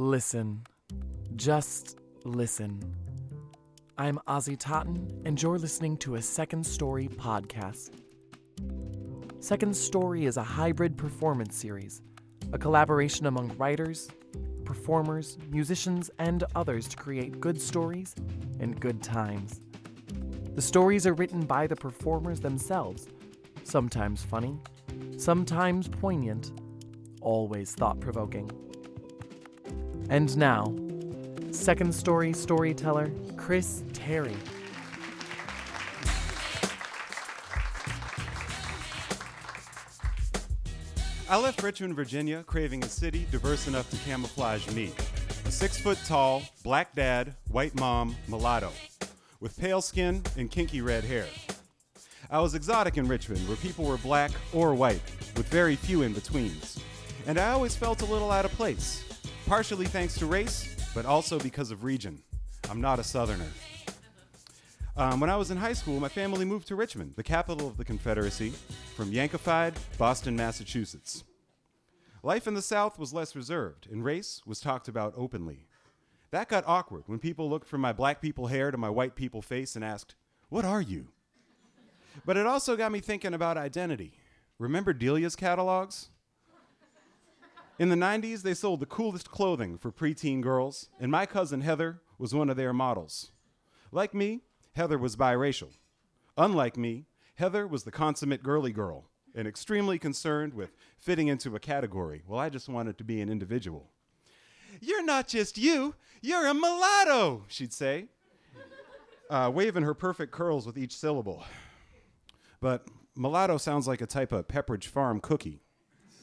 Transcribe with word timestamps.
Listen. 0.00 0.62
Just 1.34 1.98
listen. 2.22 2.80
I'm 3.98 4.20
Ozzy 4.28 4.56
Totten, 4.56 5.22
and 5.24 5.42
you're 5.42 5.58
listening 5.58 5.96
to 5.96 6.14
a 6.14 6.22
Second 6.22 6.64
Story 6.64 7.08
podcast. 7.08 7.90
Second 9.40 9.76
Story 9.76 10.26
is 10.26 10.36
a 10.36 10.42
hybrid 10.44 10.96
performance 10.96 11.56
series, 11.56 12.00
a 12.52 12.58
collaboration 12.58 13.26
among 13.26 13.56
writers, 13.58 14.08
performers, 14.64 15.36
musicians, 15.50 16.12
and 16.20 16.44
others 16.54 16.86
to 16.86 16.96
create 16.96 17.40
good 17.40 17.60
stories 17.60 18.14
and 18.60 18.80
good 18.80 19.02
times. 19.02 19.60
The 20.54 20.62
stories 20.62 21.08
are 21.08 21.14
written 21.14 21.40
by 21.40 21.66
the 21.66 21.74
performers 21.74 22.38
themselves, 22.38 23.08
sometimes 23.64 24.22
funny, 24.22 24.60
sometimes 25.16 25.88
poignant, 25.88 26.52
always 27.20 27.72
thought 27.72 27.98
provoking. 27.98 28.48
And 30.10 30.34
now, 30.38 30.74
second 31.50 31.94
story 31.94 32.32
storyteller 32.32 33.10
Chris 33.36 33.82
Terry. 33.92 34.36
I 41.28 41.36
left 41.36 41.62
Richmond, 41.62 41.94
Virginia, 41.94 42.42
craving 42.44 42.82
a 42.84 42.88
city 42.88 43.26
diverse 43.30 43.68
enough 43.68 43.90
to 43.90 43.96
camouflage 43.98 44.66
me. 44.70 44.92
A 45.44 45.50
six 45.50 45.78
foot 45.78 45.98
tall, 46.06 46.42
black 46.64 46.94
dad, 46.94 47.34
white 47.50 47.74
mom, 47.74 48.16
mulatto, 48.28 48.72
with 49.40 49.60
pale 49.60 49.82
skin 49.82 50.22
and 50.38 50.50
kinky 50.50 50.80
red 50.80 51.04
hair. 51.04 51.26
I 52.30 52.40
was 52.40 52.54
exotic 52.54 52.96
in 52.96 53.08
Richmond, 53.08 53.46
where 53.46 53.58
people 53.58 53.84
were 53.84 53.98
black 53.98 54.30
or 54.54 54.74
white, 54.74 55.02
with 55.36 55.48
very 55.48 55.76
few 55.76 56.00
in 56.00 56.14
betweens. 56.14 56.78
And 57.26 57.38
I 57.38 57.50
always 57.50 57.76
felt 57.76 58.00
a 58.00 58.06
little 58.06 58.30
out 58.30 58.46
of 58.46 58.52
place, 58.52 59.04
partially 59.48 59.86
thanks 59.86 60.14
to 60.18 60.26
race, 60.26 60.76
but 60.94 61.06
also 61.06 61.38
because 61.38 61.70
of 61.70 61.82
region. 61.82 62.22
I'm 62.68 62.82
not 62.82 62.98
a 62.98 63.02
Southerner. 63.02 63.48
Um, 64.94 65.20
when 65.20 65.30
I 65.30 65.36
was 65.36 65.50
in 65.50 65.56
high 65.56 65.72
school, 65.72 65.98
my 66.00 66.10
family 66.10 66.44
moved 66.44 66.68
to 66.68 66.76
Richmond, 66.76 67.14
the 67.16 67.22
capital 67.22 67.66
of 67.66 67.78
the 67.78 67.84
Confederacy, 67.84 68.52
from 68.94 69.10
Yankified, 69.10 69.74
Boston, 69.96 70.36
Massachusetts. 70.36 71.24
Life 72.22 72.46
in 72.46 72.52
the 72.52 72.60
South 72.60 72.98
was 72.98 73.14
less 73.14 73.34
reserved, 73.34 73.88
and 73.90 74.04
race 74.04 74.42
was 74.44 74.60
talked 74.60 74.86
about 74.86 75.14
openly. 75.16 75.66
That 76.30 76.50
got 76.50 76.64
awkward 76.66 77.04
when 77.06 77.18
people 77.18 77.48
looked 77.48 77.68
from 77.68 77.80
my 77.80 77.94
black 77.94 78.20
people 78.20 78.48
hair 78.48 78.70
to 78.70 78.76
my 78.76 78.90
white 78.90 79.14
people 79.14 79.40
face 79.40 79.76
and 79.76 79.84
asked, 79.84 80.14
What 80.50 80.66
are 80.66 80.82
you? 80.82 81.08
But 82.26 82.36
it 82.36 82.44
also 82.44 82.76
got 82.76 82.92
me 82.92 83.00
thinking 83.00 83.32
about 83.32 83.56
identity. 83.56 84.12
Remember 84.58 84.92
Delia's 84.92 85.36
catalogs? 85.36 86.10
In 87.78 87.90
the 87.90 87.96
90s, 87.96 88.42
they 88.42 88.54
sold 88.54 88.80
the 88.80 88.86
coolest 88.86 89.30
clothing 89.30 89.78
for 89.78 89.92
preteen 89.92 90.40
girls, 90.40 90.88
and 90.98 91.12
my 91.12 91.26
cousin 91.26 91.60
Heather 91.60 92.00
was 92.18 92.34
one 92.34 92.50
of 92.50 92.56
their 92.56 92.72
models. 92.72 93.30
Like 93.92 94.12
me, 94.12 94.40
Heather 94.74 94.98
was 94.98 95.14
biracial. 95.14 95.70
Unlike 96.36 96.76
me, 96.76 97.06
Heather 97.36 97.68
was 97.68 97.84
the 97.84 97.92
consummate 97.92 98.42
girly 98.42 98.72
girl 98.72 99.04
and 99.32 99.46
extremely 99.46 99.96
concerned 99.96 100.54
with 100.54 100.72
fitting 100.98 101.28
into 101.28 101.54
a 101.54 101.60
category. 101.60 102.22
Well, 102.26 102.40
I 102.40 102.48
just 102.48 102.68
wanted 102.68 102.98
to 102.98 103.04
be 103.04 103.20
an 103.20 103.28
individual. 103.28 103.90
You're 104.80 105.04
not 105.04 105.28
just 105.28 105.56
you, 105.56 105.94
you're 106.20 106.48
a 106.48 106.54
mulatto, 106.54 107.44
she'd 107.46 107.72
say, 107.72 108.06
uh, 109.30 109.52
waving 109.54 109.84
her 109.84 109.94
perfect 109.94 110.32
curls 110.32 110.66
with 110.66 110.76
each 110.76 110.96
syllable. 110.96 111.44
But 112.60 112.88
mulatto 113.14 113.56
sounds 113.58 113.86
like 113.86 114.00
a 114.00 114.06
type 114.06 114.32
of 114.32 114.48
Pepperidge 114.48 114.86
Farm 114.86 115.20
cookie, 115.20 115.62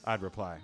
I'd 0.03 0.22
reply. 0.22 0.58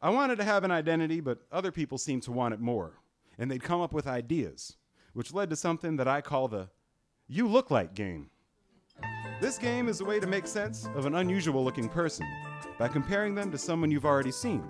I 0.00 0.10
wanted 0.10 0.36
to 0.38 0.44
have 0.44 0.62
an 0.62 0.70
identity, 0.70 1.20
but 1.20 1.40
other 1.50 1.72
people 1.72 1.98
seemed 1.98 2.22
to 2.22 2.32
want 2.32 2.54
it 2.54 2.60
more, 2.60 3.00
and 3.36 3.50
they'd 3.50 3.62
come 3.62 3.80
up 3.80 3.92
with 3.92 4.06
ideas, 4.06 4.76
which 5.12 5.34
led 5.34 5.50
to 5.50 5.56
something 5.56 5.96
that 5.96 6.06
I 6.06 6.20
call 6.20 6.46
the 6.46 6.68
You 7.26 7.48
Look 7.48 7.72
Like 7.72 7.94
game. 7.94 8.30
This 9.40 9.58
game 9.58 9.88
is 9.88 10.00
a 10.00 10.04
way 10.04 10.20
to 10.20 10.26
make 10.28 10.46
sense 10.46 10.88
of 10.94 11.06
an 11.06 11.16
unusual 11.16 11.64
looking 11.64 11.88
person 11.88 12.24
by 12.78 12.86
comparing 12.86 13.34
them 13.34 13.50
to 13.50 13.58
someone 13.58 13.90
you've 13.90 14.04
already 14.04 14.30
seen. 14.30 14.62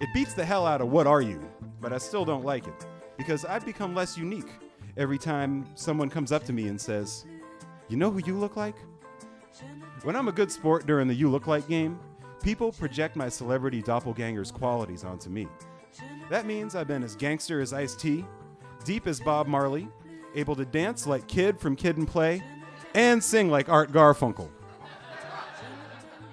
It 0.00 0.08
beats 0.14 0.32
the 0.32 0.44
hell 0.44 0.66
out 0.66 0.80
of 0.80 0.88
what 0.88 1.06
are 1.06 1.20
you, 1.22 1.38
but 1.82 1.92
I 1.92 1.98
still 1.98 2.24
don't 2.24 2.44
like 2.44 2.66
it 2.66 2.86
because 3.18 3.44
I've 3.44 3.66
become 3.66 3.94
less 3.94 4.16
unique 4.16 4.48
every 4.96 5.18
time 5.18 5.66
someone 5.74 6.08
comes 6.08 6.32
up 6.32 6.44
to 6.44 6.54
me 6.54 6.68
and 6.68 6.80
says, 6.80 7.26
You 7.88 7.98
know 7.98 8.10
who 8.10 8.22
you 8.24 8.38
look 8.38 8.56
like? 8.56 8.76
When 10.02 10.16
I'm 10.16 10.28
a 10.28 10.32
good 10.32 10.50
sport 10.50 10.86
during 10.86 11.08
the 11.08 11.14
You 11.14 11.30
Look 11.30 11.46
Like 11.46 11.68
game, 11.68 11.98
people 12.46 12.70
project 12.70 13.16
my 13.16 13.28
celebrity 13.28 13.82
doppelganger's 13.82 14.52
qualities 14.52 15.02
onto 15.02 15.28
me. 15.28 15.48
That 16.30 16.46
means 16.46 16.76
I've 16.76 16.86
been 16.86 17.02
as 17.02 17.16
gangster 17.16 17.60
as 17.60 17.72
Ice 17.72 17.96
T, 17.96 18.24
deep 18.84 19.08
as 19.08 19.18
Bob 19.18 19.48
Marley, 19.48 19.88
able 20.36 20.54
to 20.54 20.64
dance 20.64 21.08
like 21.08 21.26
Kid 21.26 21.58
from 21.58 21.74
Kid 21.74 21.96
and 21.96 22.06
Play, 22.06 22.44
and 22.94 23.22
sing 23.22 23.50
like 23.50 23.68
Art 23.68 23.90
Garfunkel. 23.90 24.48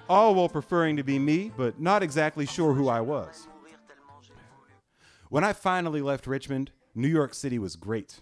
All 0.08 0.36
while 0.36 0.48
preferring 0.48 0.96
to 0.98 1.02
be 1.02 1.18
me, 1.18 1.50
but 1.56 1.80
not 1.80 2.04
exactly 2.04 2.46
sure 2.46 2.74
who 2.74 2.88
I 2.88 3.00
was. 3.00 3.48
When 5.30 5.42
I 5.42 5.52
finally 5.52 6.00
left 6.00 6.28
Richmond, 6.28 6.70
New 6.94 7.08
York 7.08 7.34
City 7.34 7.58
was 7.58 7.74
great 7.74 8.20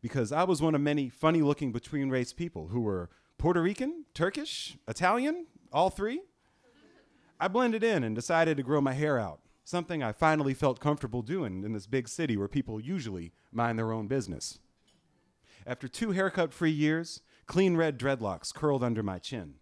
because 0.00 0.30
I 0.30 0.44
was 0.44 0.62
one 0.62 0.76
of 0.76 0.80
many 0.80 1.08
funny 1.08 1.42
looking 1.42 1.72
between 1.72 2.08
race 2.08 2.32
people 2.32 2.68
who 2.68 2.82
were 2.82 3.10
Puerto 3.36 3.60
Rican, 3.60 4.04
Turkish, 4.14 4.78
Italian, 4.86 5.46
all 5.72 5.90
three. 5.90 6.20
I 7.42 7.48
blended 7.48 7.82
in 7.82 8.04
and 8.04 8.14
decided 8.14 8.56
to 8.56 8.62
grow 8.62 8.80
my 8.80 8.92
hair 8.92 9.18
out, 9.18 9.40
something 9.64 10.00
I 10.00 10.12
finally 10.12 10.54
felt 10.54 10.78
comfortable 10.78 11.22
doing 11.22 11.64
in 11.64 11.72
this 11.72 11.88
big 11.88 12.06
city 12.06 12.36
where 12.36 12.46
people 12.46 12.78
usually 12.78 13.32
mind 13.50 13.76
their 13.76 13.90
own 13.90 14.06
business. 14.06 14.60
After 15.66 15.88
two 15.88 16.12
haircut 16.12 16.52
free 16.52 16.70
years, 16.70 17.20
clean 17.46 17.76
red 17.76 17.98
dreadlocks 17.98 18.54
curled 18.54 18.84
under 18.84 19.02
my 19.02 19.18
chin. 19.18 19.54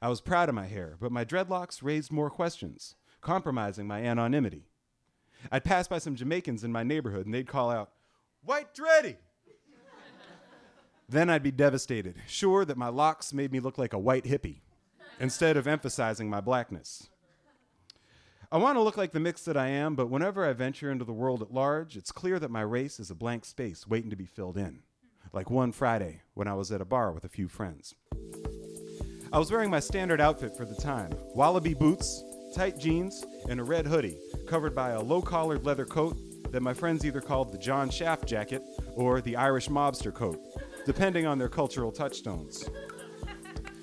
I 0.00 0.08
was 0.10 0.20
proud 0.20 0.48
of 0.48 0.54
my 0.54 0.66
hair, 0.66 0.96
but 1.00 1.10
my 1.10 1.24
dreadlocks 1.24 1.82
raised 1.82 2.12
more 2.12 2.30
questions, 2.30 2.94
compromising 3.20 3.88
my 3.88 4.00
anonymity. 4.00 4.68
I'd 5.50 5.64
pass 5.64 5.88
by 5.88 5.98
some 5.98 6.14
Jamaicans 6.14 6.62
in 6.62 6.70
my 6.70 6.84
neighborhood 6.84 7.26
and 7.26 7.34
they'd 7.34 7.48
call 7.48 7.72
out, 7.72 7.90
White 8.44 8.74
Dreddy! 8.74 9.16
then 11.08 11.30
I'd 11.30 11.42
be 11.42 11.50
devastated, 11.50 12.14
sure 12.28 12.64
that 12.64 12.78
my 12.78 12.90
locks 12.90 13.32
made 13.32 13.50
me 13.50 13.58
look 13.58 13.76
like 13.76 13.92
a 13.92 13.98
white 13.98 14.24
hippie, 14.24 14.60
instead 15.22 15.56
of 15.56 15.68
emphasizing 15.68 16.28
my 16.28 16.40
blackness. 16.40 17.08
I 18.50 18.58
want 18.58 18.76
to 18.76 18.82
look 18.82 18.96
like 18.96 19.12
the 19.12 19.20
mix 19.20 19.44
that 19.44 19.56
I 19.56 19.68
am, 19.68 19.94
but 19.94 20.10
whenever 20.10 20.44
I 20.44 20.52
venture 20.52 20.90
into 20.90 21.04
the 21.04 21.12
world 21.12 21.40
at 21.40 21.54
large, 21.54 21.96
it's 21.96 22.10
clear 22.10 22.40
that 22.40 22.50
my 22.50 22.60
race 22.60 22.98
is 22.98 23.08
a 23.08 23.14
blank 23.14 23.44
space 23.44 23.86
waiting 23.86 24.10
to 24.10 24.16
be 24.16 24.26
filled 24.26 24.58
in. 24.58 24.80
Like 25.32 25.48
one 25.48 25.70
Friday 25.70 26.22
when 26.34 26.48
I 26.48 26.54
was 26.54 26.72
at 26.72 26.80
a 26.80 26.84
bar 26.84 27.12
with 27.12 27.24
a 27.24 27.28
few 27.28 27.46
friends. 27.46 27.94
I 29.32 29.38
was 29.38 29.50
wearing 29.50 29.70
my 29.70 29.78
standard 29.78 30.20
outfit 30.20 30.56
for 30.56 30.64
the 30.64 30.74
time 30.74 31.12
wallaby 31.34 31.72
boots, 31.72 32.22
tight 32.52 32.78
jeans, 32.78 33.24
and 33.48 33.60
a 33.60 33.64
red 33.64 33.86
hoodie 33.86 34.18
covered 34.48 34.74
by 34.74 34.90
a 34.90 35.00
low 35.00 35.22
collared 35.22 35.64
leather 35.64 35.86
coat 35.86 36.16
that 36.50 36.62
my 36.62 36.74
friends 36.74 37.06
either 37.06 37.20
called 37.20 37.52
the 37.52 37.58
John 37.58 37.88
Shaft 37.90 38.26
jacket 38.26 38.62
or 38.94 39.20
the 39.20 39.36
Irish 39.36 39.68
mobster 39.68 40.12
coat, 40.12 40.38
depending 40.84 41.26
on 41.26 41.38
their 41.38 41.48
cultural 41.48 41.92
touchstones. 41.92 42.68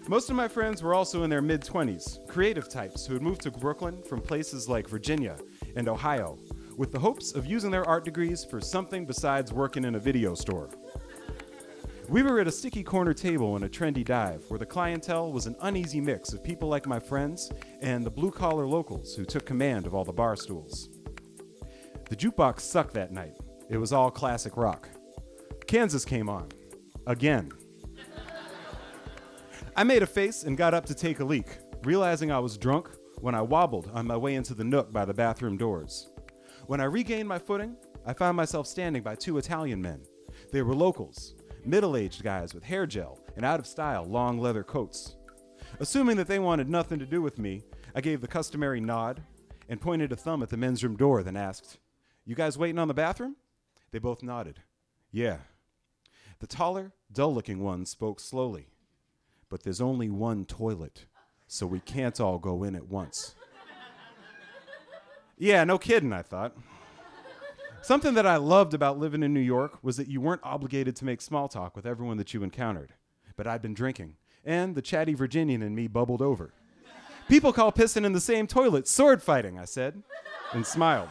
Most 0.10 0.32
of 0.32 0.36
my 0.36 0.48
friends 0.48 0.82
were 0.82 0.96
also 0.96 1.22
in 1.22 1.30
their 1.30 1.40
mid 1.40 1.62
20s, 1.62 2.28
creative 2.28 2.68
types 2.68 3.06
who 3.06 3.14
had 3.14 3.22
moved 3.22 3.42
to 3.42 3.52
Brooklyn 3.52 4.02
from 4.02 4.22
places 4.22 4.68
like 4.68 4.90
Virginia 4.90 5.38
and 5.76 5.88
Ohio, 5.88 6.40
with 6.78 6.92
the 6.92 6.98
hopes 6.98 7.34
of 7.36 7.46
using 7.46 7.70
their 7.70 7.88
art 7.88 8.06
degrees 8.06 8.44
for 8.44 8.60
something 8.60 9.06
besides 9.06 9.54
working 9.54 9.86
in 9.86 9.94
a 9.94 10.00
video 10.00 10.34
store. 10.34 10.72
We 12.08 12.24
were 12.24 12.40
at 12.40 12.48
a 12.48 12.52
sticky 12.52 12.82
corner 12.82 13.14
table 13.14 13.56
in 13.56 13.62
a 13.62 13.70
trendy 13.70 14.04
dive 14.04 14.44
where 14.48 14.58
the 14.58 14.66
clientele 14.66 15.32
was 15.32 15.46
an 15.46 15.56
uneasy 15.62 16.02
mix 16.02 16.34
of 16.34 16.44
people 16.44 16.68
like 16.68 16.88
my 16.88 17.00
friends 17.00 17.52
and 17.84 18.04
the 18.04 18.10
blue 18.10 18.32
collar 18.32 18.66
locals 18.66 19.14
who 19.14 19.26
took 19.26 19.46
command 19.46 19.86
of 19.86 19.94
all 19.94 20.06
the 20.06 20.12
bar 20.12 20.36
stools. 20.36 20.90
The 22.10 22.16
jukebox 22.16 22.62
sucked 22.62 22.96
that 22.96 23.12
night. 23.12 23.36
It 23.70 23.78
was 23.78 23.94
all 23.94 24.10
classic 24.10 24.58
rock. 24.58 24.90
Kansas 25.68 26.04
came 26.04 26.30
on. 26.30 26.50
Again. 27.06 27.52
I 29.80 29.84
made 29.86 30.04
a 30.04 30.08
face 30.08 30.44
and 30.44 30.58
got 30.58 30.74
up 30.74 30.86
to 30.88 30.94
take 30.94 31.22
a 31.22 31.24
leak, 31.24 31.58
realizing 31.86 32.34
I 32.34 32.40
was 32.40 32.58
drunk 32.58 32.90
when 33.22 33.34
I 33.34 33.42
wobbled 33.42 33.90
on 33.94 34.06
my 34.06 34.18
way 34.18 34.36
into 34.36 34.54
the 34.54 34.66
nook 34.66 34.92
by 34.92 35.06
the 35.06 35.14
bathroom 35.14 35.56
doors. 35.56 36.10
When 36.68 36.82
I 36.82 36.84
regained 36.84 37.30
my 37.30 37.40
footing, 37.40 37.78
I 38.06 38.12
found 38.12 38.36
myself 38.36 38.68
standing 38.68 39.04
by 39.04 39.16
two 39.16 39.38
Italian 39.38 39.82
men. 39.82 40.02
They 40.52 40.64
were 40.64 40.76
locals, 40.76 41.34
middle 41.64 41.96
aged 41.96 42.24
guys 42.24 42.54
with 42.54 42.66
hair 42.66 42.86
gel 42.86 43.22
and 43.38 43.46
out 43.46 43.58
of 43.58 43.66
style 43.66 44.04
long 44.04 44.38
leather 44.38 44.66
coats. 44.66 45.16
Assuming 45.80 46.18
that 46.18 46.28
they 46.28 46.40
wanted 46.40 46.70
nothing 46.70 47.00
to 47.00 47.06
do 47.06 47.22
with 47.22 47.40
me, 47.40 47.64
I 47.96 48.02
gave 48.02 48.20
the 48.20 48.28
customary 48.28 48.82
nod 48.82 49.24
and 49.70 49.80
pointed 49.80 50.12
a 50.12 50.18
thumb 50.18 50.44
at 50.44 50.50
the 50.50 50.58
men's 50.58 50.84
room 50.84 50.98
door, 50.98 51.24
then 51.24 51.38
asked, 51.38 51.80
You 52.26 52.36
guys 52.36 52.58
waiting 52.58 52.80
on 52.80 52.90
the 52.90 52.94
bathroom? 52.94 53.38
They 53.92 54.00
both 54.00 54.24
nodded. 54.24 54.60
Yeah. 55.10 55.38
The 56.40 56.48
taller, 56.48 56.92
dull 57.10 57.34
looking 57.34 57.62
one 57.62 57.86
spoke 57.86 58.20
slowly. 58.20 58.68
But 59.50 59.64
there's 59.64 59.82
only 59.82 60.10
one 60.10 60.46
toilet, 60.46 61.06
so 61.48 61.66
we 61.66 61.80
can't 61.80 62.20
all 62.20 62.38
go 62.38 62.64
in 62.64 62.76
at 62.76 62.88
once. 62.88 63.36
yeah, 65.38 65.64
no 65.64 65.78
kidding, 65.78 66.14
I 66.14 66.22
thought. 66.22 66.56
Something 67.82 68.14
that 68.14 68.28
I 68.28 68.36
loved 68.36 68.74
about 68.74 69.00
living 69.00 69.24
in 69.24 69.34
New 69.34 69.40
York 69.40 69.80
was 69.82 69.98
that 69.98 70.08
you 70.08 70.22
weren't 70.22 70.44
obligated 70.44 70.96
to 70.98 71.06
make 71.06 71.22
small 71.22 71.48
talk 71.48 71.76
with 71.76 71.86
everyone 71.86 72.18
that 72.18 72.34
you 72.34 72.44
encountered. 72.44 72.94
But 73.36 73.48
I'd 73.48 73.62
been 73.62 73.74
drinking, 73.74 74.18
and 74.46 74.76
the 74.76 74.82
chatty 74.82 75.14
Virginian 75.14 75.62
in 75.62 75.74
me 75.74 75.88
bubbled 75.88 76.22
over. 76.22 76.54
People 77.28 77.54
call 77.54 77.72
pissing 77.72 78.06
in 78.06 78.14
the 78.14 78.20
same 78.20 78.48
toilet 78.48 78.88
sword 78.88 79.24
fighting, 79.24 79.58
I 79.58 79.66
said, 79.66 80.04
and 80.52 80.66
smiled. 80.66 81.10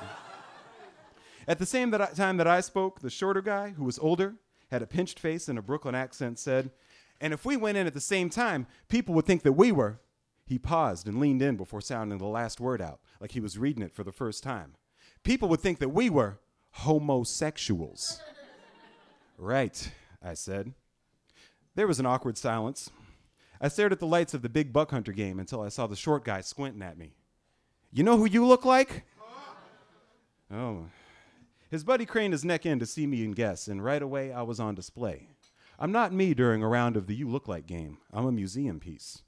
At 1.46 1.58
the 1.58 1.67
same 1.67 1.90
that 1.93 2.02
I, 2.02 2.06
time 2.06 2.37
that 2.37 2.46
I 2.46 2.61
spoke, 2.61 3.00
the 3.00 3.08
shorter 3.08 3.40
guy, 3.40 3.70
who 3.70 3.85
was 3.85 3.99
older, 3.99 4.35
had 4.70 4.82
a 4.82 4.87
pinched 4.87 5.19
face 5.19 5.49
and 5.49 5.58
a 5.58 5.62
Brooklyn 5.62 5.94
accent, 5.94 6.38
said, 6.38 6.70
And 7.20 7.32
if 7.32 7.44
we 7.44 7.56
went 7.56 7.76
in 7.76 7.86
at 7.86 7.94
the 7.94 8.00
same 8.00 8.30
time, 8.30 8.66
people 8.88 9.14
would 9.14 9.26
think 9.26 9.42
that 9.42 9.52
we 9.52 9.72
were. 9.72 10.00
He 10.46 10.58
paused 10.58 11.06
and 11.06 11.20
leaned 11.20 11.42
in 11.42 11.56
before 11.56 11.80
sounding 11.80 12.18
the 12.18 12.26
last 12.26 12.60
word 12.60 12.80
out, 12.80 13.00
like 13.20 13.32
he 13.32 13.40
was 13.40 13.58
reading 13.58 13.82
it 13.82 13.92
for 13.92 14.04
the 14.04 14.12
first 14.12 14.42
time. 14.42 14.74
People 15.22 15.48
would 15.48 15.60
think 15.60 15.78
that 15.78 15.90
we 15.90 16.08
were 16.08 16.38
homosexuals. 16.70 18.22
right, 19.36 19.90
I 20.22 20.34
said. 20.34 20.72
There 21.74 21.86
was 21.86 22.00
an 22.00 22.06
awkward 22.06 22.38
silence. 22.38 22.90
I 23.60 23.68
stared 23.68 23.92
at 23.92 23.98
the 23.98 24.06
lights 24.06 24.34
of 24.34 24.42
the 24.42 24.48
big 24.48 24.72
buck 24.72 24.90
hunter 24.90 25.12
game 25.12 25.38
until 25.38 25.60
I 25.60 25.68
saw 25.68 25.86
the 25.86 25.96
short 25.96 26.24
guy 26.24 26.40
squinting 26.40 26.82
at 26.82 26.96
me. 26.96 27.12
You 27.92 28.04
know 28.04 28.16
who 28.16 28.26
you 28.26 28.46
look 28.46 28.64
like? 28.64 29.04
Oh. 30.50 30.86
His 31.70 31.84
buddy 31.84 32.06
craned 32.06 32.32
his 32.32 32.44
neck 32.44 32.64
in 32.64 32.78
to 32.78 32.86
see 32.86 33.06
me 33.06 33.24
and 33.24 33.36
guess, 33.36 33.68
and 33.68 33.84
right 33.84 34.00
away 34.00 34.32
I 34.32 34.42
was 34.42 34.58
on 34.58 34.74
display. 34.74 35.28
I'm 35.78 35.92
not 35.92 36.12
me 36.12 36.34
during 36.34 36.62
a 36.62 36.69
round 36.69 36.96
of 36.96 37.06
the 37.06 37.14
You 37.14 37.28
Look 37.28 37.46
Like 37.46 37.66
game. 37.66 37.98
I'm 38.12 38.26
a 38.26 38.32
museum 38.32 38.80
piece. 38.80 39.22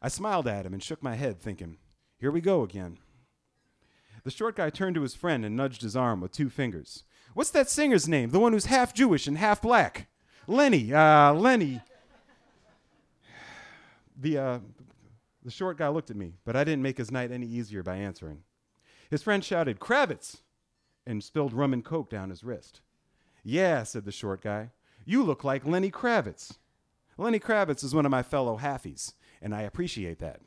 I 0.00 0.08
smiled 0.08 0.48
at 0.48 0.66
him 0.66 0.72
and 0.72 0.82
shook 0.82 1.02
my 1.02 1.14
head, 1.14 1.40
thinking, 1.40 1.78
here 2.18 2.32
we 2.32 2.40
go 2.40 2.62
again. 2.62 2.98
The 4.24 4.30
short 4.30 4.56
guy 4.56 4.70
turned 4.70 4.96
to 4.96 5.02
his 5.02 5.14
friend 5.14 5.44
and 5.44 5.56
nudged 5.56 5.82
his 5.82 5.94
arm 5.94 6.20
with 6.20 6.32
two 6.32 6.50
fingers. 6.50 7.04
What's 7.34 7.50
that 7.50 7.70
singer's 7.70 8.08
name? 8.08 8.30
The 8.30 8.40
one 8.40 8.52
who's 8.52 8.66
half 8.66 8.92
Jewish 8.92 9.28
and 9.28 9.38
half 9.38 9.62
black? 9.62 10.08
Lenny. 10.48 10.92
Uh, 10.92 11.32
Lenny. 11.32 11.80
The, 14.20 14.38
uh, 14.38 14.58
the 15.44 15.50
short 15.50 15.78
guy 15.78 15.88
looked 15.88 16.10
at 16.10 16.16
me, 16.16 16.34
but 16.44 16.56
I 16.56 16.64
didn't 16.64 16.82
make 16.82 16.98
his 16.98 17.10
night 17.10 17.30
any 17.30 17.46
easier 17.46 17.82
by 17.82 17.96
answering. 17.96 18.42
His 19.10 19.22
friend 19.22 19.44
shouted, 19.44 19.78
Kravitz! 19.78 20.38
and 21.06 21.22
spilled 21.22 21.52
rum 21.52 21.72
and 21.72 21.84
coke 21.84 22.10
down 22.10 22.30
his 22.30 22.44
wrist. 22.44 22.80
Yeah, 23.42 23.82
said 23.82 24.04
the 24.04 24.12
short 24.12 24.42
guy. 24.42 24.70
You 25.04 25.22
look 25.22 25.42
like 25.42 25.66
Lenny 25.66 25.90
Kravitz. 25.90 26.58
Lenny 27.18 27.40
Kravitz 27.40 27.82
is 27.82 27.94
one 27.94 28.04
of 28.06 28.10
my 28.10 28.22
fellow 28.22 28.58
halfies, 28.58 29.14
and 29.40 29.54
I 29.54 29.62
appreciate 29.62 30.18
that. 30.20 30.40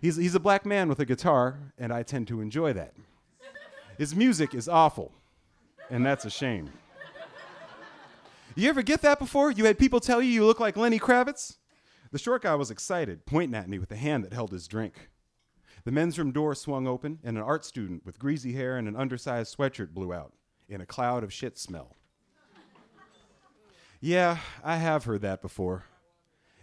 He's, 0.00 0.16
he's 0.16 0.34
a 0.34 0.40
black 0.40 0.66
man 0.66 0.88
with 0.88 1.00
a 1.00 1.04
guitar, 1.04 1.72
and 1.78 1.92
I 1.92 2.02
tend 2.02 2.28
to 2.28 2.40
enjoy 2.40 2.72
that. 2.72 2.94
His 3.96 4.14
music 4.14 4.54
is 4.54 4.68
awful, 4.68 5.12
and 5.90 6.04
that's 6.04 6.24
a 6.24 6.30
shame. 6.30 6.70
You 8.54 8.68
ever 8.68 8.82
get 8.82 9.02
that 9.02 9.18
before? 9.18 9.50
You 9.50 9.64
had 9.66 9.78
people 9.78 10.00
tell 10.00 10.20
you 10.20 10.30
you 10.30 10.44
look 10.44 10.60
like 10.60 10.76
Lenny 10.76 10.98
Kravitz? 10.98 11.56
The 12.10 12.18
short 12.18 12.42
guy 12.42 12.54
was 12.54 12.70
excited, 12.70 13.26
pointing 13.26 13.54
at 13.54 13.68
me 13.68 13.78
with 13.78 13.88
the 13.88 13.96
hand 13.96 14.24
that 14.24 14.32
held 14.32 14.50
his 14.50 14.66
drink. 14.66 15.10
The 15.84 15.92
men's 15.92 16.18
room 16.18 16.32
door 16.32 16.54
swung 16.54 16.86
open, 16.86 17.18
and 17.22 17.36
an 17.36 17.42
art 17.42 17.64
student 17.64 18.04
with 18.04 18.18
greasy 18.18 18.52
hair 18.54 18.76
and 18.76 18.88
an 18.88 18.96
undersized 18.96 19.56
sweatshirt 19.56 19.90
blew 19.94 20.12
out 20.12 20.32
in 20.68 20.80
a 20.80 20.86
cloud 20.86 21.22
of 21.22 21.32
shit 21.32 21.58
smell. 21.58 21.97
Yeah, 24.00 24.38
I 24.62 24.76
have 24.76 25.04
heard 25.04 25.22
that 25.22 25.42
before. 25.42 25.84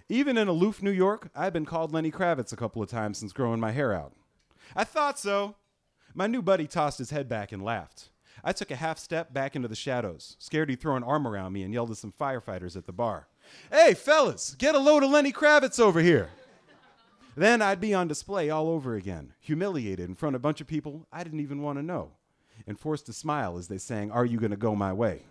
Even 0.07 0.37
in 0.37 0.47
aloof 0.47 0.83
New 0.83 0.91
York, 0.91 1.29
I've 1.35 1.53
been 1.53 1.65
called 1.65 1.91
Lenny 1.91 2.11
Kravitz 2.11 2.53
a 2.53 2.55
couple 2.55 2.81
of 2.81 2.89
times 2.89 3.17
since 3.17 3.33
growing 3.33 3.59
my 3.59 3.71
hair 3.71 3.93
out. 3.93 4.13
I 4.75 4.83
thought 4.83 5.19
so. 5.19 5.55
My 6.13 6.27
new 6.27 6.41
buddy 6.41 6.67
tossed 6.67 6.99
his 6.99 7.09
head 7.09 7.27
back 7.27 7.51
and 7.51 7.63
laughed. 7.63 8.09
I 8.43 8.53
took 8.53 8.69
a 8.69 8.75
half 8.75 8.99
step 8.99 9.33
back 9.33 9.55
into 9.55 9.67
the 9.67 9.75
shadows, 9.75 10.37
scared 10.39 10.69
he'd 10.69 10.79
throw 10.79 10.95
an 10.95 11.03
arm 11.03 11.27
around 11.27 11.53
me 11.53 11.63
and 11.63 11.73
yelled 11.73 11.91
at 11.91 11.97
some 11.97 12.13
firefighters 12.17 12.77
at 12.77 12.85
the 12.85 12.93
bar. 12.93 13.27
Hey, 13.71 13.93
fellas, 13.95 14.55
get 14.57 14.75
a 14.75 14.79
load 14.79 15.03
of 15.03 15.09
Lenny 15.09 15.31
Kravitz 15.31 15.79
over 15.79 15.99
here. 15.99 16.29
then 17.35 17.61
I'd 17.61 17.81
be 17.81 17.93
on 17.93 18.07
display 18.07 18.49
all 18.49 18.69
over 18.69 18.95
again, 18.95 19.33
humiliated 19.39 20.07
in 20.07 20.15
front 20.15 20.35
of 20.35 20.41
a 20.41 20.43
bunch 20.43 20.61
of 20.61 20.67
people 20.67 21.07
I 21.11 21.23
didn't 21.23 21.39
even 21.39 21.61
want 21.61 21.79
to 21.79 21.83
know, 21.83 22.11
and 22.67 22.79
forced 22.79 23.07
to 23.07 23.13
smile 23.13 23.57
as 23.57 23.67
they 23.67 23.77
sang, 23.77 24.11
Are 24.11 24.25
You 24.25 24.39
Gonna 24.39 24.55
Go 24.55 24.75
My 24.75 24.93
Way? 24.93 25.23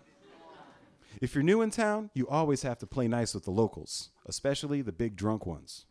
If 1.21 1.33
you're 1.33 1.43
new 1.43 1.61
in 1.61 1.71
town, 1.71 2.09
you 2.13 2.27
always 2.27 2.63
have 2.63 2.77
to 2.79 2.87
play 2.87 3.07
nice 3.07 3.33
with 3.33 3.45
the 3.45 3.51
locals, 3.51 4.09
especially 4.25 4.81
the 4.81 4.91
big 4.91 5.15
drunk 5.15 5.45
ones. 5.45 5.85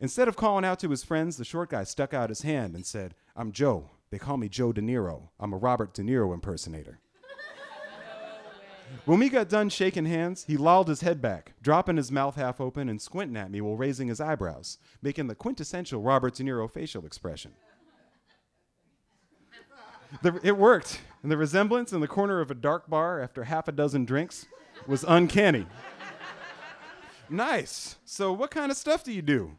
Instead 0.00 0.28
of 0.28 0.36
calling 0.36 0.64
out 0.64 0.78
to 0.80 0.90
his 0.90 1.04
friends, 1.04 1.36
the 1.36 1.44
short 1.44 1.70
guy 1.70 1.84
stuck 1.84 2.14
out 2.14 2.30
his 2.30 2.42
hand 2.42 2.74
and 2.74 2.86
said, 2.86 3.14
I'm 3.36 3.52
Joe. 3.52 3.90
They 4.10 4.18
call 4.18 4.38
me 4.38 4.48
Joe 4.48 4.72
De 4.72 4.80
Niro. 4.80 5.28
I'm 5.38 5.52
a 5.52 5.58
Robert 5.58 5.92
De 5.92 6.02
Niro 6.02 6.32
impersonator. 6.32 7.00
When 9.04 9.18
we 9.18 9.28
got 9.28 9.50
done 9.50 9.68
shaking 9.68 10.06
hands, 10.06 10.44
he 10.44 10.56
lolled 10.56 10.88
his 10.88 11.02
head 11.02 11.20
back, 11.20 11.52
dropping 11.60 11.98
his 11.98 12.10
mouth 12.10 12.36
half 12.36 12.60
open 12.60 12.88
and 12.88 13.02
squinting 13.02 13.36
at 13.36 13.50
me 13.50 13.60
while 13.60 13.76
raising 13.76 14.08
his 14.08 14.20
eyebrows, 14.20 14.78
making 15.02 15.26
the 15.26 15.34
quintessential 15.34 16.00
Robert 16.00 16.34
De 16.34 16.44
Niro 16.44 16.70
facial 16.70 17.04
expression. 17.04 17.52
The, 20.22 20.40
it 20.42 20.56
worked, 20.56 21.00
and 21.22 21.30
the 21.30 21.36
resemblance 21.36 21.92
in 21.92 22.00
the 22.00 22.08
corner 22.08 22.40
of 22.40 22.50
a 22.50 22.54
dark 22.54 22.88
bar 22.88 23.20
after 23.20 23.44
half 23.44 23.68
a 23.68 23.72
dozen 23.72 24.04
drinks 24.04 24.46
was 24.86 25.04
uncanny. 25.06 25.66
nice. 27.28 27.96
So, 28.04 28.32
what 28.32 28.50
kind 28.50 28.70
of 28.70 28.76
stuff 28.76 29.04
do 29.04 29.12
you 29.12 29.22
do? 29.22 29.56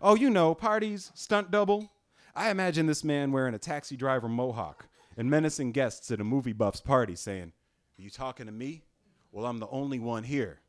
Oh, 0.00 0.14
you 0.14 0.30
know, 0.30 0.54
parties, 0.54 1.10
stunt 1.14 1.50
double. 1.50 1.90
I 2.34 2.50
imagine 2.50 2.86
this 2.86 3.02
man 3.02 3.32
wearing 3.32 3.54
a 3.54 3.58
taxi 3.58 3.96
driver 3.96 4.28
mohawk 4.28 4.86
and 5.16 5.28
menacing 5.28 5.72
guests 5.72 6.10
at 6.12 6.20
a 6.20 6.24
movie 6.24 6.52
buff's 6.52 6.80
party 6.80 7.16
saying, 7.16 7.52
Are 7.98 8.02
you 8.02 8.10
talking 8.10 8.46
to 8.46 8.52
me? 8.52 8.84
Well, 9.32 9.46
I'm 9.46 9.58
the 9.58 9.68
only 9.68 9.98
one 9.98 10.22
here. 10.22 10.60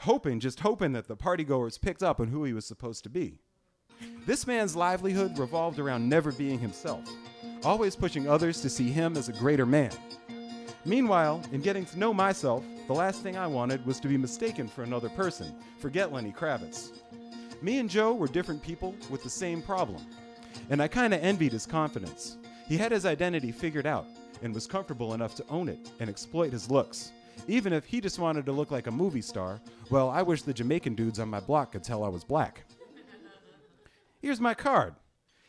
Hoping, 0.00 0.40
just 0.40 0.60
hoping 0.60 0.92
that 0.92 1.08
the 1.08 1.16
partygoers 1.16 1.80
picked 1.80 2.02
up 2.02 2.20
on 2.20 2.28
who 2.28 2.44
he 2.44 2.52
was 2.52 2.64
supposed 2.64 3.02
to 3.02 3.10
be. 3.10 3.40
This 4.24 4.46
man's 4.46 4.76
livelihood 4.76 5.36
revolved 5.38 5.78
around 5.78 6.08
never 6.08 6.32
being 6.32 6.58
himself, 6.58 7.04
always 7.64 7.96
pushing 7.96 8.28
others 8.28 8.60
to 8.60 8.70
see 8.70 8.90
him 8.90 9.16
as 9.16 9.28
a 9.28 9.34
greater 9.34 9.66
man. 9.66 9.92
Meanwhile, 10.84 11.42
in 11.52 11.60
getting 11.60 11.84
to 11.86 11.98
know 11.98 12.14
myself, 12.14 12.64
the 12.86 12.94
last 12.94 13.22
thing 13.22 13.36
I 13.36 13.46
wanted 13.46 13.84
was 13.84 14.00
to 14.00 14.08
be 14.08 14.16
mistaken 14.16 14.66
for 14.66 14.82
another 14.82 15.10
person. 15.10 15.54
Forget 15.78 16.12
Lenny 16.12 16.32
Kravitz. 16.32 16.90
Me 17.62 17.78
and 17.78 17.90
Joe 17.90 18.14
were 18.14 18.28
different 18.28 18.62
people 18.62 18.94
with 19.10 19.22
the 19.22 19.30
same 19.30 19.60
problem. 19.60 20.04
And 20.70 20.80
I 20.80 20.88
kind 20.88 21.12
of 21.12 21.22
envied 21.22 21.52
his 21.52 21.66
confidence. 21.66 22.38
He 22.66 22.78
had 22.78 22.92
his 22.92 23.04
identity 23.04 23.52
figured 23.52 23.86
out 23.86 24.06
and 24.42 24.54
was 24.54 24.66
comfortable 24.66 25.12
enough 25.12 25.34
to 25.34 25.44
own 25.50 25.68
it 25.68 25.90
and 26.00 26.08
exploit 26.08 26.52
his 26.52 26.70
looks. 26.70 27.12
Even 27.46 27.72
if 27.72 27.84
he 27.84 28.00
just 28.00 28.18
wanted 28.18 28.46
to 28.46 28.52
look 28.52 28.70
like 28.70 28.86
a 28.86 28.90
movie 28.90 29.22
star, 29.22 29.60
well, 29.90 30.08
I 30.08 30.22
wish 30.22 30.42
the 30.42 30.54
Jamaican 30.54 30.94
dudes 30.94 31.18
on 31.18 31.28
my 31.28 31.40
block 31.40 31.72
could 31.72 31.84
tell 31.84 32.04
I 32.04 32.08
was 32.08 32.24
black. 32.24 32.64
Here's 34.22 34.40
my 34.40 34.54
card. 34.54 34.94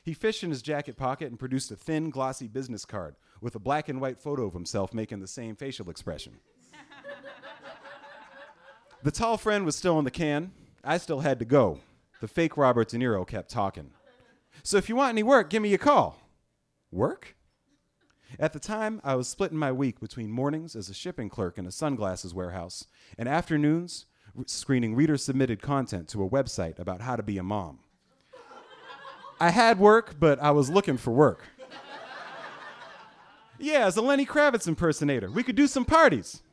He 0.03 0.13
fished 0.13 0.43
in 0.43 0.49
his 0.49 0.61
jacket 0.61 0.97
pocket 0.97 1.29
and 1.29 1.37
produced 1.37 1.71
a 1.71 1.75
thin, 1.75 2.09
glossy 2.09 2.47
business 2.47 2.85
card 2.85 3.15
with 3.39 3.55
a 3.55 3.59
black 3.59 3.87
and 3.87 4.01
white 4.01 4.17
photo 4.17 4.45
of 4.45 4.53
himself 4.53 4.93
making 4.93 5.19
the 5.19 5.27
same 5.27 5.55
facial 5.55 5.89
expression. 5.89 6.33
the 9.03 9.11
tall 9.11 9.37
friend 9.37 9.65
was 9.65 9.75
still 9.75 9.99
in 9.99 10.05
the 10.05 10.11
can. 10.11 10.51
I 10.83 10.97
still 10.97 11.19
had 11.19 11.39
to 11.39 11.45
go. 11.45 11.79
The 12.19 12.27
fake 12.27 12.57
Robert 12.57 12.89
De 12.89 12.97
Niro 12.97 13.27
kept 13.27 13.51
talking. 13.51 13.91
So 14.63 14.77
if 14.77 14.89
you 14.89 14.95
want 14.95 15.09
any 15.09 15.23
work, 15.23 15.49
give 15.49 15.61
me 15.61 15.73
a 15.73 15.77
call. 15.77 16.17
Work? 16.91 17.35
At 18.39 18.53
the 18.53 18.59
time, 18.59 19.01
I 19.03 19.15
was 19.15 19.27
splitting 19.27 19.57
my 19.57 19.71
week 19.71 19.99
between 19.99 20.31
mornings 20.31 20.75
as 20.75 20.89
a 20.89 20.93
shipping 20.93 21.29
clerk 21.29 21.57
in 21.57 21.65
a 21.65 21.71
sunglasses 21.71 22.33
warehouse 22.33 22.85
and 23.17 23.27
afternoons 23.27 24.05
r- 24.37 24.43
screening 24.47 24.95
reader 24.95 25.17
submitted 25.17 25.61
content 25.61 26.07
to 26.09 26.23
a 26.23 26.29
website 26.29 26.79
about 26.79 27.01
how 27.01 27.15
to 27.15 27.23
be 27.23 27.37
a 27.37 27.43
mom. 27.43 27.79
I 29.41 29.49
had 29.49 29.79
work, 29.79 30.17
but 30.19 30.39
I 30.39 30.51
was 30.51 30.69
looking 30.69 30.97
for 30.97 31.09
work. 31.09 31.41
Yeah, 33.57 33.87
as 33.87 33.97
a 33.97 34.01
Lenny 34.03 34.23
Kravitz 34.23 34.67
impersonator, 34.67 35.31
we 35.31 35.41
could 35.41 35.55
do 35.55 35.65
some 35.65 35.83
parties. 35.83 36.43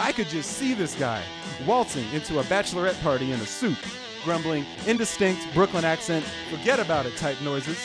I 0.00 0.10
could 0.10 0.28
just 0.28 0.52
see 0.52 0.72
this 0.72 0.94
guy 0.94 1.22
waltzing 1.66 2.10
into 2.14 2.38
a 2.38 2.42
bachelorette 2.44 2.98
party 3.02 3.30
in 3.30 3.40
a 3.40 3.44
suit, 3.44 3.76
grumbling 4.24 4.64
indistinct 4.86 5.46
Brooklyn 5.52 5.84
accent, 5.84 6.24
forget 6.50 6.80
about 6.80 7.04
it 7.04 7.14
type 7.18 7.36
noises, 7.42 7.78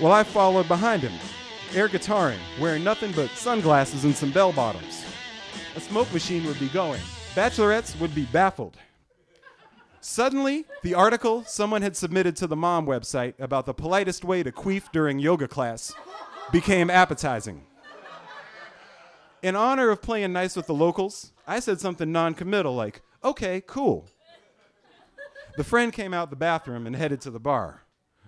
while 0.00 0.12
I 0.12 0.22
followed 0.22 0.68
behind 0.68 1.00
him, 1.00 1.18
air 1.74 1.88
guitaring, 1.88 2.40
wearing 2.60 2.84
nothing 2.84 3.12
but 3.12 3.30
sunglasses 3.30 4.04
and 4.04 4.14
some 4.14 4.32
bell 4.32 4.52
bottoms. 4.52 5.02
A 5.76 5.80
smoke 5.80 6.12
machine 6.12 6.44
would 6.44 6.60
be 6.60 6.68
going. 6.68 7.00
Bachelorettes 7.34 7.98
would 8.00 8.14
be 8.14 8.26
baffled. 8.26 8.76
Suddenly, 10.00 10.64
the 10.82 10.94
article 10.94 11.44
someone 11.44 11.82
had 11.82 11.96
submitted 11.96 12.36
to 12.36 12.46
the 12.46 12.56
mom 12.56 12.86
website 12.86 13.34
about 13.40 13.66
the 13.66 13.74
politest 13.74 14.24
way 14.24 14.42
to 14.42 14.52
queef 14.52 14.92
during 14.92 15.18
yoga 15.18 15.48
class 15.48 15.92
became 16.52 16.88
appetizing. 16.88 17.64
In 19.42 19.56
honor 19.56 19.90
of 19.90 20.02
playing 20.02 20.32
nice 20.32 20.56
with 20.56 20.66
the 20.66 20.74
locals, 20.74 21.32
I 21.46 21.60
said 21.60 21.80
something 21.80 22.10
non 22.10 22.34
committal 22.34 22.74
like, 22.74 23.02
okay, 23.22 23.62
cool. 23.66 24.06
The 25.56 25.64
friend 25.64 25.92
came 25.92 26.14
out 26.14 26.30
the 26.30 26.36
bathroom 26.36 26.86
and 26.86 26.94
headed 26.94 27.20
to 27.22 27.30
the 27.30 27.40
bar. 27.40 27.82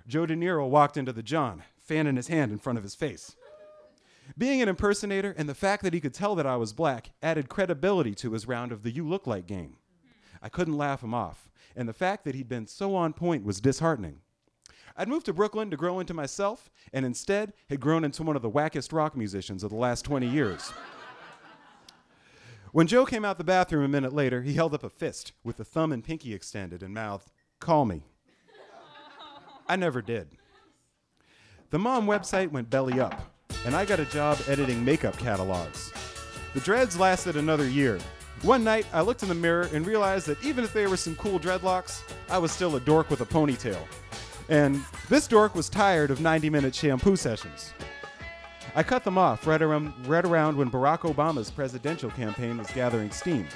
Joe 0.06 0.26
De 0.26 0.34
Niro 0.34 0.68
walked 0.68 0.96
into 0.96 1.12
the 1.12 1.22
John, 1.22 1.62
fanning 1.78 2.16
his 2.16 2.28
hand 2.28 2.50
in 2.50 2.58
front 2.58 2.78
of 2.78 2.82
his 2.82 2.94
face. 2.96 3.36
Being 4.36 4.62
an 4.62 4.68
impersonator 4.68 5.34
and 5.36 5.48
the 5.48 5.54
fact 5.54 5.82
that 5.82 5.94
he 5.94 6.00
could 6.00 6.14
tell 6.14 6.34
that 6.36 6.46
I 6.46 6.56
was 6.56 6.72
black 6.72 7.10
added 7.22 7.48
credibility 7.48 8.14
to 8.16 8.32
his 8.32 8.46
round 8.48 8.72
of 8.72 8.82
the 8.82 8.90
You 8.90 9.08
Look 9.08 9.26
Like 9.26 9.46
game. 9.46 9.76
I 10.42 10.48
couldn't 10.48 10.76
laugh 10.76 11.02
him 11.02 11.14
off, 11.14 11.50
and 11.76 11.88
the 11.88 11.92
fact 11.92 12.24
that 12.24 12.34
he'd 12.34 12.48
been 12.48 12.66
so 12.66 12.94
on 12.94 13.12
point 13.12 13.44
was 13.44 13.60
disheartening. 13.60 14.20
I'd 14.96 15.08
moved 15.08 15.26
to 15.26 15.32
Brooklyn 15.32 15.70
to 15.70 15.76
grow 15.76 16.00
into 16.00 16.14
myself, 16.14 16.70
and 16.92 17.06
instead 17.06 17.52
had 17.68 17.80
grown 17.80 18.04
into 18.04 18.22
one 18.22 18.36
of 18.36 18.42
the 18.42 18.50
wackest 18.50 18.92
rock 18.92 19.16
musicians 19.16 19.62
of 19.62 19.70
the 19.70 19.76
last 19.76 20.04
20 20.04 20.26
years. 20.26 20.72
when 22.72 22.86
Joe 22.86 23.06
came 23.06 23.24
out 23.24 23.38
the 23.38 23.44
bathroom 23.44 23.84
a 23.84 23.88
minute 23.88 24.12
later, 24.12 24.42
he 24.42 24.54
held 24.54 24.74
up 24.74 24.84
a 24.84 24.90
fist 24.90 25.32
with 25.44 25.56
the 25.56 25.64
thumb 25.64 25.92
and 25.92 26.04
pinky 26.04 26.34
extended 26.34 26.82
and 26.82 26.92
mouthed, 26.92 27.30
Call 27.60 27.84
me. 27.84 28.02
I 29.68 29.76
never 29.76 30.02
did. 30.02 30.28
The 31.70 31.78
mom 31.78 32.06
website 32.06 32.50
went 32.50 32.70
belly 32.70 32.98
up, 32.98 33.32
and 33.64 33.76
I 33.76 33.84
got 33.84 34.00
a 34.00 34.04
job 34.06 34.38
editing 34.48 34.84
makeup 34.84 35.16
catalogs. 35.18 35.92
The 36.52 36.60
dreads 36.60 36.98
lasted 36.98 37.36
another 37.36 37.68
year. 37.68 38.00
One 38.42 38.64
night, 38.64 38.86
I 38.94 39.02
looked 39.02 39.22
in 39.22 39.28
the 39.28 39.34
mirror 39.34 39.68
and 39.74 39.86
realized 39.86 40.26
that 40.26 40.42
even 40.42 40.64
if 40.64 40.72
there 40.72 40.88
were 40.88 40.96
some 40.96 41.14
cool 41.16 41.38
dreadlocks, 41.38 42.00
I 42.30 42.38
was 42.38 42.50
still 42.50 42.74
a 42.76 42.80
dork 42.80 43.10
with 43.10 43.20
a 43.20 43.26
ponytail. 43.26 43.78
And 44.48 44.82
this 45.10 45.26
dork 45.26 45.54
was 45.54 45.68
tired 45.68 46.10
of 46.10 46.22
90 46.22 46.48
minute 46.48 46.74
shampoo 46.74 47.16
sessions. 47.16 47.74
I 48.74 48.82
cut 48.82 49.04
them 49.04 49.18
off 49.18 49.46
right 49.46 49.60
around, 49.60 49.92
right 50.06 50.24
around 50.24 50.56
when 50.56 50.70
Barack 50.70 51.00
Obama's 51.00 51.50
presidential 51.50 52.08
campaign 52.10 52.56
was 52.56 52.70
gathering 52.70 53.10
steam. 53.10 53.46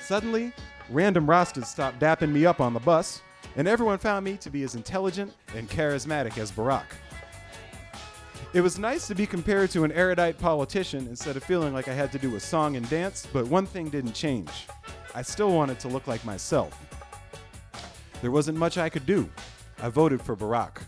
Suddenly, 0.00 0.54
random 0.88 1.26
Rastas 1.26 1.66
stopped 1.66 1.98
dapping 1.98 2.32
me 2.32 2.46
up 2.46 2.60
on 2.62 2.72
the 2.72 2.80
bus, 2.80 3.20
and 3.56 3.68
everyone 3.68 3.98
found 3.98 4.24
me 4.24 4.38
to 4.38 4.48
be 4.48 4.62
as 4.62 4.74
intelligent 4.74 5.34
and 5.54 5.68
charismatic 5.68 6.38
as 6.38 6.50
Barack. 6.50 6.86
It 8.54 8.60
was 8.60 8.78
nice 8.78 9.08
to 9.08 9.16
be 9.16 9.26
compared 9.26 9.70
to 9.70 9.82
an 9.82 9.90
erudite 9.90 10.38
politician 10.38 11.08
instead 11.08 11.36
of 11.36 11.42
feeling 11.42 11.74
like 11.74 11.88
I 11.88 11.92
had 11.92 12.12
to 12.12 12.20
do 12.20 12.36
a 12.36 12.40
song 12.40 12.76
and 12.76 12.88
dance, 12.88 13.26
but 13.32 13.48
one 13.48 13.66
thing 13.66 13.88
didn't 13.88 14.12
change. 14.12 14.68
I 15.12 15.22
still 15.22 15.50
wanted 15.50 15.80
to 15.80 15.88
look 15.88 16.06
like 16.06 16.24
myself. 16.24 16.72
There 18.22 18.30
wasn't 18.30 18.56
much 18.56 18.78
I 18.78 18.88
could 18.88 19.06
do. 19.06 19.28
I 19.82 19.88
voted 19.88 20.22
for 20.22 20.36
Barack. 20.36 20.82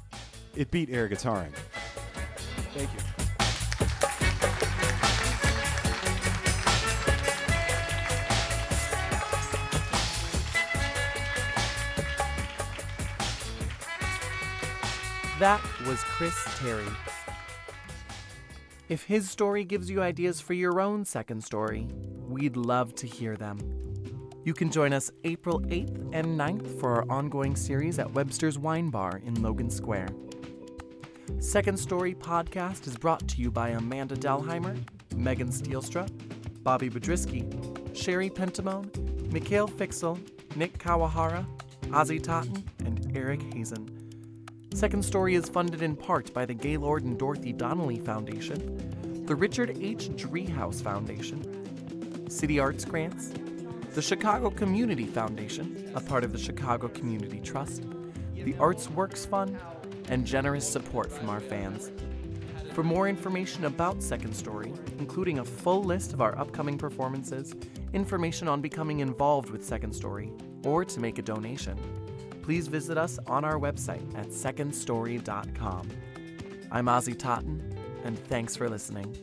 It 0.55 0.71
beat 0.71 0.91
air 0.91 1.09
guitaring. 1.09 1.53
Thank 2.73 2.89
you. 2.95 3.01
That 15.41 15.61
was 15.85 15.99
Chris 16.05 16.37
Terry. 16.61 16.87
If 18.89 19.03
his 19.03 19.29
story 19.29 19.65
gives 19.65 19.91
you 19.91 20.01
ideas 20.01 20.41
for 20.41 20.53
your 20.53 20.81
own 20.81 21.05
second 21.05 21.43
story, 21.43 21.89
we'd 22.29 22.57
love 22.57 22.95
to 22.97 23.07
hear 23.09 23.37
them. 23.37 23.59
You 24.45 24.55
can 24.55 24.71
join 24.71 24.93
us 24.93 25.11
April 25.25 25.61
8th 25.63 26.11
and 26.13 26.39
9th 26.39 26.79
for 26.79 26.93
our 26.93 27.11
ongoing 27.11 27.57
series 27.57 27.99
at 27.99 28.09
Webster's 28.13 28.61
Wine 28.61 28.91
Bar 28.91 29.23
in 29.25 29.43
Logan 29.43 29.71
Square. 29.71 30.11
Second 31.41 31.77
Story 31.77 32.15
Podcast 32.15 32.87
is 32.87 32.97
brought 32.97 33.27
to 33.27 33.43
you 33.43 33.51
by 33.51 33.71
Amanda 33.71 34.15
Delheimer, 34.15 34.79
Megan 35.17 35.49
Stielstra, 35.49 36.09
Bobby 36.63 36.89
Bedrisky, 36.89 37.43
Sherry 37.93 38.31
Pentamone, 38.31 39.33
Mikhail 39.33 39.67
Fixel, 39.67 40.17
Nick 40.55 40.79
Kawahara, 40.79 41.45
Ozzy 41.87 42.23
Totten, 42.23 42.65
and 42.85 43.17
Eric 43.17 43.43
Hazen. 43.53 43.96
Second 44.77 45.03
Story 45.03 45.37
is 45.37 45.49
funded 45.49 45.81
in 45.81 45.97
part 45.97 46.35
by 46.35 46.45
the 46.45 46.53
Gaylord 46.53 47.03
and 47.05 47.19
Dorothy 47.19 47.51
Donnelly 47.51 47.99
Foundation, 47.99 49.25
the 49.25 49.35
Richard 49.35 49.79
H. 49.81 50.11
Driehaus 50.11 50.83
Foundation, 50.83 52.29
City 52.29 52.61
Arts 52.61 52.85
Grants, 52.85 53.33
the 53.95 54.03
Chicago 54.03 54.51
Community 54.51 55.07
Foundation, 55.07 55.91
a 55.95 56.01
part 56.03 56.25
of 56.25 56.33
the 56.33 56.39
Chicago 56.39 56.89
Community 56.89 57.41
Trust, 57.41 57.85
the 58.35 58.55
Arts 58.59 58.91
Works 58.91 59.25
Fund, 59.25 59.59
and 60.11 60.27
generous 60.27 60.69
support 60.69 61.11
from 61.11 61.31
our 61.31 61.41
fans. 61.41 61.91
For 62.75 62.83
more 62.83 63.09
information 63.09 63.65
about 63.65 64.03
Second 64.03 64.37
Story, 64.37 64.75
including 64.99 65.39
a 65.39 65.45
full 65.47 65.85
list 65.85 66.13
of 66.13 66.21
our 66.21 66.39
upcoming 66.39 66.77
performances, 66.77 67.55
information 67.95 68.47
on 68.47 68.61
becoming 68.61 69.01
involved 69.01 69.49
with 69.49 69.65
Second 69.65 69.95
Story, 69.95 70.31
or 70.67 70.85
to 70.85 71.01
make 71.01 71.19
a 71.19 71.23
donation, 71.23 71.79
please 72.47 72.69
visit 72.69 72.97
us 72.97 73.19
on 73.27 73.45
our 73.45 73.59
website 73.59 74.17
at 74.17 74.29
secondstory.com. 74.29 75.91
I'm 76.71 76.87
Ozzy 76.87 77.19
Totten, 77.19 77.61
and 78.05 78.17
thanks 78.17 78.55
for 78.55 78.69
listening. 78.69 79.17